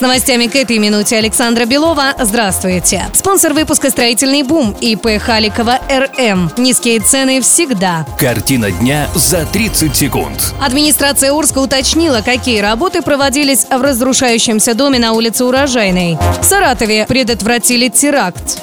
С 0.00 0.02
новостями 0.02 0.46
к 0.46 0.56
этой 0.56 0.78
минуте 0.78 1.18
Александра 1.18 1.66
Белова. 1.66 2.14
Здравствуйте. 2.18 3.04
Спонсор 3.12 3.52
выпуска 3.52 3.90
«Строительный 3.90 4.42
бум» 4.42 4.74
ИП 4.80 5.20
Халикова 5.20 5.78
РМ. 5.90 6.52
Низкие 6.56 7.00
цены 7.00 7.42
всегда. 7.42 8.06
Картина 8.18 8.70
дня 8.70 9.10
за 9.14 9.44
30 9.44 9.94
секунд. 9.94 10.54
Администрация 10.58 11.34
Орска 11.34 11.58
уточнила, 11.58 12.22
какие 12.24 12.60
работы 12.60 13.02
проводились 13.02 13.66
в 13.66 13.78
разрушающемся 13.78 14.72
доме 14.72 14.98
на 14.98 15.12
улице 15.12 15.44
Урожайной. 15.44 16.16
В 16.40 16.44
Саратове 16.46 17.04
предотвратили 17.06 17.88
теракт. 17.88 18.62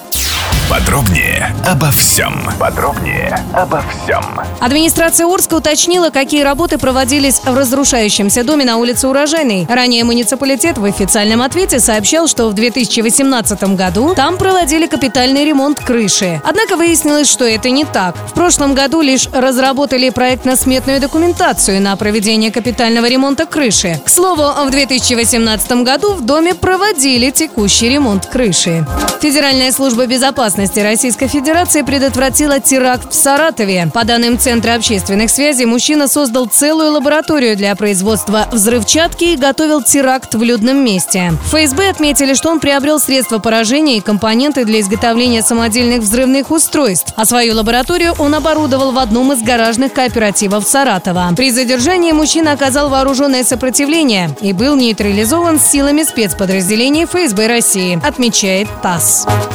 Подробнее 0.70 1.55
обо 1.66 1.89
всем. 1.91 2.41
Подробнее 2.59 3.39
обо 3.53 3.81
всем. 3.81 4.21
Администрация 4.59 5.25
Орска 5.25 5.53
уточнила, 5.53 6.09
какие 6.09 6.44
работы 6.44 6.77
проводились 6.77 7.39
в 7.39 7.55
разрушающемся 7.55 8.44
доме 8.44 8.66
на 8.66 8.75
улице 8.75 9.08
Урожайной. 9.08 9.66
Ранее 9.70 10.03
муниципалитет 10.03 10.77
в 10.77 10.84
официальном 10.84 11.41
ответе 11.41 11.80
сообщал, 11.80 12.27
что 12.27 12.49
в 12.49 12.53
2018 12.53 13.75
году 13.75 14.13
там 14.13 14.38
проводили 14.38 14.88
капитальный 14.88 15.45
ремонт 15.45 15.80
крыши. 15.80 16.41
Однако 16.44 16.75
выяснилось, 16.75 17.30
что 17.30 17.45
это 17.45 17.70
не 17.70 17.86
так. 17.86 18.17
В 18.27 18.34
прошлом 18.34 18.73
году 18.73 18.99
лишь 18.99 19.30
разработали 19.31 20.09
проектно-сметную 20.09 20.99
документацию 20.99 21.81
на 21.81 21.95
проведение 21.95 22.52
капитального 22.52 23.05
ремонта 23.08 23.45
крыши. 23.45 24.02
К 24.03 24.09
слову, 24.09 24.44
в 24.66 24.70
2018 24.70 25.84
году 25.84 26.13
в 26.13 26.25
доме 26.25 26.53
проводили 26.53 27.30
текущий 27.31 27.88
ремонт 27.88 28.25
крыши. 28.25 28.86
Федеральная 29.19 29.71
служба 29.71 30.05
безопасности 30.05 30.79
Российской 30.79 31.27
Федерации 31.27 31.81
предотвратила 31.81 32.59
теракт 32.59 33.11
в 33.11 33.15
Саратове. 33.15 33.89
По 33.91 34.05
данным 34.05 34.37
Центра 34.37 34.75
общественных 34.75 35.31
связей, 35.31 35.65
мужчина 35.65 36.07
создал 36.07 36.45
целую 36.45 36.91
лабораторию 36.91 37.57
для 37.57 37.75
производства 37.75 38.47
взрывчатки 38.51 39.23
и 39.23 39.35
готовил 39.35 39.81
теракт 39.81 40.35
в 40.35 40.43
людном 40.43 40.85
месте. 40.85 41.33
ФСБ 41.47 41.89
отметили, 41.89 42.35
что 42.35 42.51
он 42.51 42.59
приобрел 42.59 42.99
средства 42.99 43.39
поражения 43.39 43.97
и 43.97 44.01
компоненты 44.01 44.65
для 44.65 44.81
изготовления 44.81 45.41
самодельных 45.41 46.01
взрывных 46.01 46.51
устройств. 46.51 47.13
А 47.15 47.25
свою 47.25 47.55
лабораторию 47.55 48.13
он 48.19 48.35
оборудовал 48.35 48.91
в 48.91 48.99
одном 48.99 49.33
из 49.33 49.41
гаражных 49.41 49.93
кооперативов 49.93 50.67
Саратова. 50.67 51.33
При 51.35 51.49
задержании 51.49 52.11
мужчина 52.11 52.51
оказал 52.51 52.89
вооруженное 52.89 53.43
сопротивление 53.43 54.29
и 54.41 54.53
был 54.53 54.75
нейтрализован 54.75 55.59
силами 55.59 56.03
спецподразделений 56.03 57.05
ФСБ 57.05 57.47
России, 57.47 57.99
отмечает 58.05 58.67
ТАСС. 58.83 59.06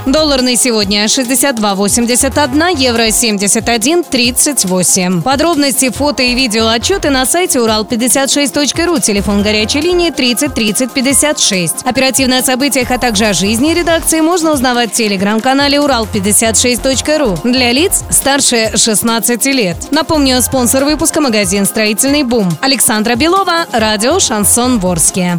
Доллар 0.07 0.43
на 0.43 0.57
сегодня 0.57 1.05
62,81, 1.05 2.77
евро 2.77 3.09
71,38. 3.09 5.23
Подробности, 5.23 5.91
фото 5.91 6.23
и 6.23 6.35
видео 6.35 6.69
отчеты 6.69 7.11
на 7.11 7.27
сайте 7.27 7.59
урал56.ру, 7.59 8.99
телефон 8.99 9.43
горячей 9.43 9.81
линии 9.81 10.11
30 10.11 10.55
30 10.55 10.93
56. 10.93 11.83
Оперативно 11.85 12.39
о 12.39 12.43
событиях, 12.43 12.91
а 12.91 12.99
также 12.99 13.27
о 13.27 13.33
жизни 13.33 13.73
редакции 13.73 14.21
можно 14.21 14.53
узнавать 14.53 14.93
в 14.93 14.95
телеграм-канале 14.95 15.79
урал56.ру 15.79 17.49
для 17.49 17.73
лиц 17.73 18.05
старше 18.11 18.73
16 18.77 19.45
лет. 19.47 19.77
Напомню, 19.91 20.41
спонсор 20.43 20.85
выпуска 20.85 21.21
магазин 21.21 21.67
«Строительный 21.67 22.23
бум». 22.23 22.51
Александра 22.61 23.15
Белова, 23.15 23.67
радио 23.73 24.19
«Шансон 24.19 24.79
Ворске». 24.79 25.39